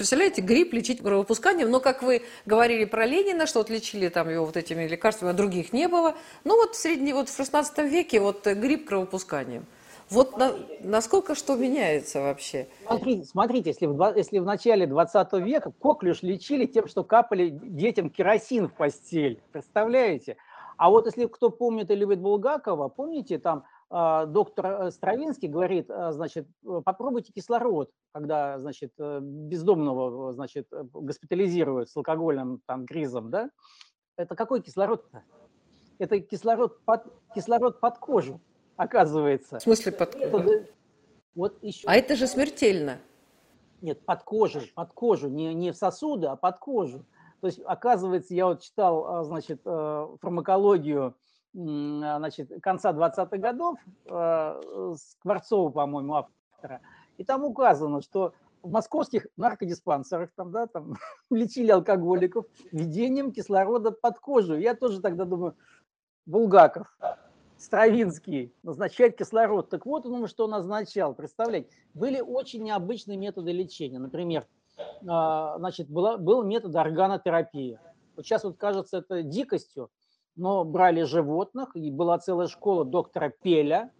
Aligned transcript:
Представляете, 0.00 0.40
грипп 0.40 0.72
лечить 0.72 1.02
кровопусканием, 1.02 1.70
но 1.70 1.78
как 1.78 2.02
вы 2.02 2.22
говорили 2.46 2.86
про 2.86 3.04
Ленина, 3.04 3.46
что 3.46 3.58
вот 3.58 3.68
лечили 3.68 4.08
там 4.08 4.30
его 4.30 4.46
вот 4.46 4.56
этими 4.56 4.88
лекарствами, 4.88 5.32
а 5.32 5.34
других 5.34 5.74
не 5.74 5.88
было. 5.88 6.14
Ну 6.42 6.56
вот 6.56 6.74
в 6.74 6.78
среднем, 6.78 7.16
вот 7.16 7.28
в 7.28 7.36
16 7.36 7.76
веке 7.80 8.18
вот 8.18 8.46
грипп 8.46 8.88
кровопусканием. 8.88 9.66
Вот 10.08 10.38
на, 10.38 10.54
насколько 10.82 11.34
что 11.34 11.54
меняется 11.54 12.22
вообще? 12.22 12.68
Смотрите, 12.86 13.24
смотрите 13.26 13.70
если, 13.70 13.84
в, 13.84 14.14
если 14.16 14.38
в 14.38 14.46
начале 14.46 14.86
20 14.86 15.32
века 15.34 15.70
коклюш 15.78 16.22
лечили 16.22 16.64
тем, 16.64 16.88
что 16.88 17.04
капали 17.04 17.50
детям 17.50 18.08
керосин 18.08 18.68
в 18.68 18.72
постель. 18.72 19.42
Представляете? 19.52 20.38
А 20.78 20.88
вот 20.88 21.04
если 21.04 21.26
кто 21.26 21.50
помнит 21.50 21.90
и 21.90 21.94
любит 21.94 22.20
Булгакова, 22.20 22.88
помните, 22.88 23.38
там 23.38 23.64
доктор 23.90 24.66
э, 24.66 24.90
Стравинский 24.92 25.48
говорит, 25.48 25.90
а, 25.90 26.12
значит, 26.12 26.46
э, 26.64 26.80
попробуйте 26.84 27.32
кислород, 27.32 27.90
когда, 28.12 28.56
значит, 28.60 28.92
э, 28.98 29.18
бездомного, 29.20 30.32
значит, 30.32 30.68
госпитализируют 30.70 31.90
с 31.90 31.96
алкогольным 31.96 32.62
там 32.66 32.86
кризом, 32.86 33.30
да? 33.30 33.50
Это 34.16 34.36
какой 34.36 34.62
кислород-то? 34.62 35.24
Это 35.98 36.20
кислород 36.20 36.80
под, 36.84 37.02
кислород 37.34 37.80
под 37.80 37.98
кожу, 37.98 38.40
оказывается. 38.76 39.58
В 39.58 39.62
смысле 39.62 39.90
под 39.90 40.14
кожу? 40.14 40.50
Вот 41.34 41.58
еще. 41.60 41.88
А 41.88 41.96
это 41.96 42.14
же 42.14 42.28
смертельно. 42.28 42.98
Нет, 43.80 44.04
под 44.04 44.22
кожу, 44.22 44.60
под 44.74 44.92
кожу, 44.92 45.28
не, 45.28 45.52
не 45.52 45.72
в 45.72 45.76
сосуды, 45.76 46.28
а 46.28 46.36
под 46.36 46.58
кожу. 46.58 47.04
То 47.40 47.48
есть, 47.48 47.60
оказывается, 47.64 48.34
я 48.34 48.46
вот 48.46 48.60
читал, 48.60 49.06
а, 49.06 49.24
значит, 49.24 49.62
фармакологию 49.64 51.06
а, 51.06 51.14
значит, 51.52 52.50
конца 52.62 52.92
20-х 52.92 53.36
годов, 53.38 53.78
а, 54.08 54.60
Скворцова, 54.96 55.70
по-моему, 55.70 56.14
автора, 56.14 56.80
и 57.18 57.24
там 57.24 57.44
указано, 57.44 58.02
что 58.02 58.34
в 58.62 58.70
московских 58.70 59.26
наркодиспансерах 59.36 60.30
там, 60.34 60.52
да, 60.52 60.66
там 60.66 60.96
лечили 61.30 61.70
алкоголиков 61.70 62.46
введением 62.72 63.32
кислорода 63.32 63.90
под 63.90 64.18
кожу. 64.18 64.56
Я 64.56 64.74
тоже 64.74 65.00
тогда 65.00 65.24
думаю, 65.24 65.56
Булгаков, 66.26 66.94
Стравинский 67.56 68.54
назначает 68.62 69.16
кислород. 69.16 69.68
Так 69.68 69.86
вот 69.86 70.06
он 70.06 70.26
что 70.28 70.46
назначал. 70.46 71.14
Представляете, 71.14 71.68
были 71.94 72.20
очень 72.20 72.62
необычные 72.62 73.18
методы 73.18 73.52
лечения. 73.52 73.98
Например, 73.98 74.46
а, 75.06 75.58
значит, 75.58 75.88
была, 75.88 76.16
был 76.16 76.42
метод 76.42 76.74
органотерапии. 76.76 77.78
Вот 78.16 78.24
сейчас 78.24 78.44
вот 78.44 78.56
кажется 78.56 78.98
это 78.98 79.22
дикостью, 79.22 79.90
но 80.40 80.64
брали 80.64 81.02
животных, 81.02 81.76
и 81.76 81.90
была 81.90 82.18
целая 82.18 82.48
школа 82.48 82.86
доктора 82.86 83.30
Пеля, 83.42 83.92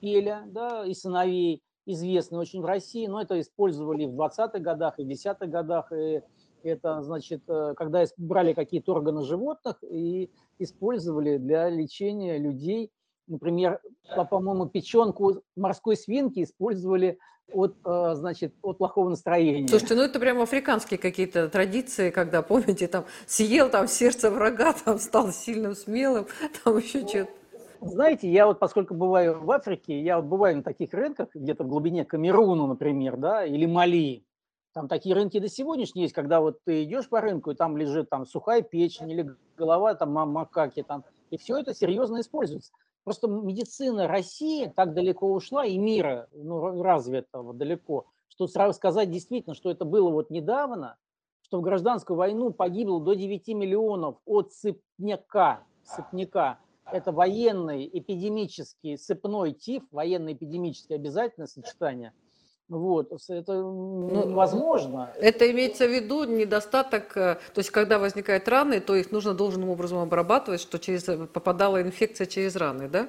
Пеля, 0.00 0.44
да, 0.46 0.86
и 0.86 0.94
сыновей, 0.94 1.62
известный 1.84 2.38
очень 2.38 2.62
в 2.62 2.64
России, 2.64 3.06
но 3.06 3.20
это 3.20 3.38
использовали 3.38 4.06
в 4.06 4.18
20-х 4.18 4.58
годах 4.60 4.98
и 4.98 5.04
10-х 5.04 5.46
годах, 5.46 5.92
и 5.92 6.22
это, 6.62 7.02
значит, 7.02 7.42
э, 7.48 7.74
когда 7.76 8.02
брали 8.16 8.54
какие-то 8.54 8.92
органы 8.92 9.24
животных 9.24 9.76
и 9.82 10.30
использовали 10.58 11.36
для 11.36 11.68
лечения 11.68 12.38
людей, 12.38 12.90
например, 13.26 13.82
по-моему, 14.30 14.66
печенку 14.66 15.42
морской 15.54 15.98
свинки 15.98 16.42
использовали 16.42 17.18
от, 17.52 17.76
э, 17.84 18.14
значит, 18.14 18.54
от 18.62 18.78
плохого 18.78 19.10
настроения. 19.10 19.68
Слушайте, 19.68 19.94
ну 19.94 20.02
это 20.02 20.18
прямо 20.18 20.42
африканские 20.42 20.98
какие-то 20.98 21.48
традиции, 21.48 22.10
когда, 22.10 22.42
помните, 22.42 22.88
там 22.88 23.04
съел 23.26 23.70
там 23.70 23.86
сердце 23.86 24.30
врага, 24.30 24.74
там 24.84 24.98
стал 24.98 25.30
сильным, 25.30 25.74
смелым, 25.74 26.26
там 26.64 26.78
еще 26.78 27.06
что-то. 27.06 27.30
Знаете, 27.80 28.30
я 28.30 28.46
вот, 28.46 28.58
поскольку 28.58 28.94
бываю 28.94 29.40
в 29.44 29.50
Африке, 29.50 30.00
я 30.00 30.16
вот 30.16 30.26
бываю 30.26 30.56
на 30.56 30.62
таких 30.62 30.94
рынках, 30.94 31.28
где-то 31.34 31.64
в 31.64 31.68
глубине 31.68 32.04
Камеруна, 32.04 32.66
например, 32.66 33.16
да, 33.18 33.44
или 33.44 33.66
Мали. 33.66 34.24
Там 34.72 34.88
такие 34.88 35.14
рынки 35.14 35.38
до 35.38 35.48
сегодняшнего 35.48 36.02
есть, 36.02 36.14
когда 36.14 36.40
вот 36.40 36.64
ты 36.64 36.82
идешь 36.84 37.08
по 37.08 37.20
рынку, 37.20 37.50
и 37.50 37.54
там 37.54 37.76
лежит 37.76 38.08
там 38.08 38.26
сухая 38.26 38.62
печень 38.62 39.10
или 39.10 39.30
голова 39.56 39.94
там 39.94 40.12
макаки 40.12 40.82
там, 40.82 41.04
и 41.30 41.36
все 41.36 41.58
это 41.58 41.74
серьезно 41.74 42.20
используется. 42.20 42.72
Просто 43.04 43.28
медицина 43.28 44.08
России 44.08 44.72
так 44.74 44.94
далеко 44.94 45.30
ушла, 45.30 45.66
и 45.66 45.76
мира 45.76 46.28
ну, 46.32 46.82
развитого 46.82 47.52
далеко, 47.52 48.06
что 48.28 48.46
сразу 48.46 48.74
сказать 48.74 49.10
действительно, 49.10 49.54
что 49.54 49.70
это 49.70 49.84
было 49.84 50.10
вот 50.10 50.30
недавно, 50.30 50.96
что 51.42 51.58
в 51.58 51.62
гражданскую 51.62 52.16
войну 52.16 52.50
погибло 52.50 53.00
до 53.00 53.14
9 53.14 53.48
миллионов 53.48 54.16
от 54.24 54.52
сыпняка, 54.52 55.64
сыпняка. 55.84 56.58
Это 56.90 57.12
военный 57.12 57.88
эпидемический 57.92 58.98
сыпной 58.98 59.52
тиф, 59.52 59.84
военно-эпидемическое 59.90 60.96
обязательное 60.96 61.46
сочетание– 61.46 62.12
вот, 62.68 63.12
это 63.28 63.52
ну, 63.52 64.28
невозможно. 64.28 65.12
Это 65.16 65.50
имеется 65.50 65.86
в 65.86 65.90
виду 65.90 66.24
недостаток, 66.24 67.16
э, 67.16 67.34
то 67.52 67.58
есть 67.58 67.70
когда 67.70 67.98
возникают 67.98 68.48
раны, 68.48 68.80
то 68.80 68.94
их 68.94 69.12
нужно 69.12 69.34
должным 69.34 69.68
образом 69.68 69.98
обрабатывать, 69.98 70.60
что 70.60 70.78
через, 70.78 71.08
э, 71.08 71.26
попадала 71.26 71.82
инфекция 71.82 72.26
через 72.26 72.56
раны, 72.56 72.88
да? 72.88 73.08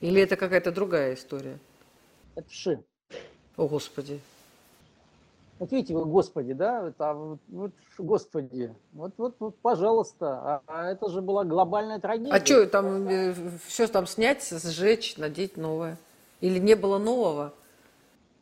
Или 0.00 0.22
это 0.22 0.36
какая-то 0.36 0.72
другая 0.72 1.14
история? 1.14 1.58
Это 2.34 2.48
вши. 2.48 2.82
О, 3.56 3.68
Господи. 3.68 4.20
Вот 5.58 5.72
видите, 5.72 5.92
вы, 5.92 6.04
Господи, 6.04 6.52
да, 6.52 6.92
вот, 6.98 7.40
вот, 7.48 7.72
Господи, 7.98 8.72
вот, 8.92 9.12
вот, 9.18 9.34
вот, 9.40 9.58
пожалуйста, 9.58 10.26
а, 10.28 10.62
а 10.68 10.90
это 10.92 11.08
же 11.08 11.20
была 11.20 11.44
глобальная 11.44 11.98
трагедия. 11.98 12.32
А 12.32 12.44
что, 12.44 12.64
там 12.66 13.08
э, 13.08 13.34
все 13.66 13.88
там 13.88 14.06
снять, 14.06 14.48
сжечь, 14.48 15.16
надеть 15.16 15.56
новое? 15.56 15.98
Или 16.40 16.60
не 16.60 16.76
было 16.76 16.98
нового? 16.98 17.52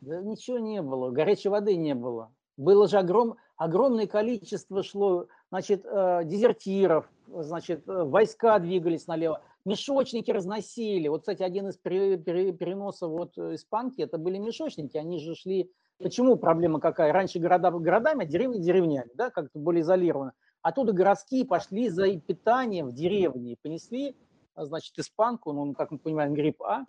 Да 0.00 0.20
ничего 0.20 0.58
не 0.58 0.80
было, 0.82 1.10
горячей 1.10 1.48
воды 1.48 1.76
не 1.76 1.94
было. 1.94 2.32
Было 2.56 2.88
же 2.88 2.98
огром, 2.98 3.36
огромное 3.56 4.06
количество 4.06 4.82
шло, 4.82 5.26
значит, 5.50 5.84
э, 5.84 6.22
дезертиров, 6.24 7.08
значит, 7.28 7.88
э, 7.88 8.04
войска 8.04 8.58
двигались 8.58 9.06
налево, 9.06 9.42
мешочники 9.64 10.30
разносили. 10.30 11.08
Вот, 11.08 11.20
кстати, 11.20 11.42
один 11.42 11.68
из 11.68 11.76
переносов 11.76 13.10
вот 13.10 13.38
испанки, 13.38 14.02
это 14.02 14.18
были 14.18 14.38
мешочники, 14.38 14.96
они 14.96 15.18
же 15.18 15.34
шли... 15.34 15.70
Почему 15.98 16.36
проблема 16.36 16.78
какая? 16.78 17.12
Раньше 17.12 17.40
города 17.40 17.70
городами, 17.72 18.24
а 18.24 18.28
деревни 18.28 18.58
деревнями, 18.58 19.10
да, 19.14 19.30
как-то 19.30 19.58
более 19.58 19.82
изолированы. 19.82 20.32
Оттуда 20.62 20.92
городские 20.92 21.44
пошли 21.44 21.88
за 21.88 22.16
питанием 22.18 22.88
в 22.88 22.92
деревне 22.92 23.52
и 23.52 23.58
понесли, 23.60 24.16
значит, 24.56 24.96
испанку, 24.98 25.52
ну, 25.52 25.74
как 25.74 25.90
мы 25.90 25.98
понимаем, 25.98 26.34
грипп 26.34 26.62
А, 26.62 26.84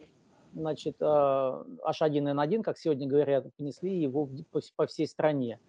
значит, 0.54 1.02
H1N1, 1.02 2.64
как 2.64 2.78
сегодня 2.78 3.08
говорят, 3.08 3.46
понесли 3.58 4.00
его 4.02 4.30
по 4.76 4.88
всей 4.88 5.08
стране. 5.08 5.60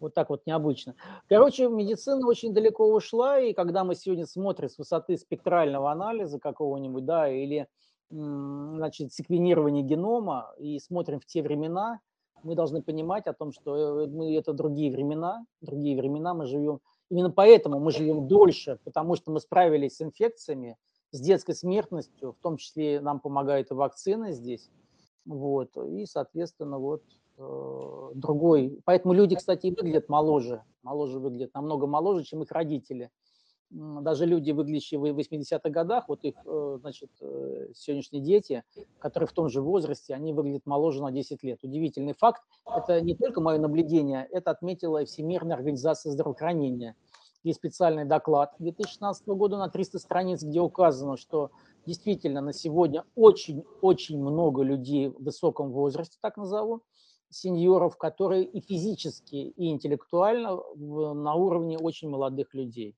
Вот 0.00 0.14
так 0.14 0.30
вот 0.30 0.42
необычно. 0.46 0.94
Короче, 1.28 1.68
медицина 1.68 2.26
очень 2.26 2.54
далеко 2.54 2.86
ушла, 2.92 3.40
и 3.40 3.52
когда 3.52 3.82
мы 3.84 3.94
сегодня 3.94 4.26
смотрим 4.26 4.68
с 4.68 4.78
высоты 4.78 5.16
спектрального 5.16 5.90
анализа 5.90 6.38
какого-нибудь, 6.38 7.04
да, 7.04 7.28
или 7.28 7.66
значит, 8.10 9.12
секвенирования 9.12 9.82
генома, 9.82 10.54
и 10.58 10.78
смотрим 10.78 11.20
в 11.20 11.26
те 11.26 11.42
времена, 11.42 12.00
мы 12.42 12.54
должны 12.54 12.82
понимать 12.82 13.26
о 13.26 13.34
том, 13.34 13.52
что 13.52 14.02
э, 14.02 14.06
мы, 14.06 14.34
это 14.36 14.52
другие 14.52 14.90
времена, 14.90 15.44
другие 15.60 15.96
времена 15.96 16.34
мы 16.34 16.46
живем. 16.46 16.80
Именно 17.10 17.30
поэтому 17.30 17.80
мы 17.80 17.90
живем 17.90 18.28
дольше, 18.28 18.78
потому 18.84 19.16
что 19.16 19.30
мы 19.30 19.40
справились 19.40 19.96
с 19.96 20.02
инфекциями, 20.02 20.76
с 21.10 21.20
детской 21.20 21.54
смертностью, 21.54 22.32
в 22.32 22.42
том 22.42 22.56
числе 22.56 23.00
нам 23.00 23.20
помогает 23.20 23.70
и 23.70 23.74
вакцина 23.74 24.32
здесь, 24.32 24.70
вот, 25.24 25.76
и, 25.76 26.06
соответственно, 26.06 26.78
вот 26.78 27.02
э, 27.38 28.10
другой. 28.14 28.80
Поэтому 28.84 29.14
люди, 29.14 29.36
кстати, 29.36 29.68
выглядят 29.68 30.08
моложе, 30.08 30.62
моложе 30.82 31.18
выглядят, 31.18 31.54
намного 31.54 31.86
моложе, 31.86 32.24
чем 32.24 32.42
их 32.42 32.50
родители. 32.50 33.10
Даже 33.70 34.24
люди, 34.24 34.50
выглядящие 34.50 34.98
в 34.98 35.04
80-х 35.04 35.68
годах, 35.68 36.08
вот 36.08 36.24
их, 36.24 36.36
э, 36.46 36.78
значит, 36.80 37.10
э, 37.20 37.68
сегодняшние 37.74 38.22
дети, 38.22 38.64
которые 38.98 39.28
в 39.28 39.32
том 39.32 39.50
же 39.50 39.60
возрасте, 39.60 40.14
они 40.14 40.32
выглядят 40.32 40.64
моложе 40.64 41.02
на 41.02 41.12
10 41.12 41.42
лет. 41.42 41.58
Удивительный 41.62 42.14
факт. 42.14 42.42
Это 42.66 43.02
не 43.02 43.14
только 43.14 43.42
мое 43.42 43.58
наблюдение, 43.58 44.26
это 44.30 44.50
отметила 44.50 45.04
Всемирная 45.04 45.56
организация 45.56 46.12
здравоохранения– 46.12 46.96
есть 47.48 47.58
специальный 47.58 48.04
доклад 48.04 48.54
2016 48.58 49.26
года 49.28 49.58
на 49.58 49.68
300 49.68 49.98
страниц, 49.98 50.42
где 50.42 50.60
указано, 50.60 51.16
что 51.16 51.50
действительно 51.86 52.40
на 52.40 52.52
сегодня 52.52 53.04
очень-очень 53.14 54.20
много 54.20 54.62
людей 54.62 55.08
в 55.08 55.22
высоком 55.22 55.70
возрасте, 55.72 56.18
так 56.20 56.36
назову, 56.36 56.82
сеньоров, 57.30 57.96
которые 57.96 58.44
и 58.44 58.60
физически, 58.60 59.36
и 59.36 59.70
интеллектуально 59.70 60.60
на 60.76 61.34
уровне 61.34 61.78
очень 61.78 62.08
молодых 62.08 62.54
людей. 62.54 62.94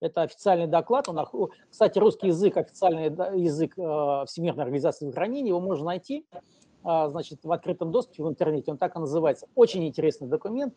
Это 0.00 0.22
официальный 0.22 0.68
доклад. 0.68 1.08
Он, 1.08 1.50
кстати, 1.70 1.98
русский 1.98 2.28
язык, 2.28 2.56
официальный 2.56 3.06
язык 3.40 3.76
э, 3.76 4.24
Всемирной 4.26 4.62
организации 4.62 5.06
здравоохранения, 5.06 5.48
его 5.48 5.60
можно 5.60 5.86
найти 5.86 6.24
а, 6.84 7.08
значит, 7.08 7.40
в 7.42 7.50
открытом 7.50 7.90
доступе 7.90 8.22
в 8.22 8.28
интернете. 8.28 8.70
Он 8.70 8.78
так 8.78 8.94
и 8.96 8.98
называется. 9.00 9.48
Очень 9.54 9.86
интересный 9.86 10.28
документ. 10.28 10.74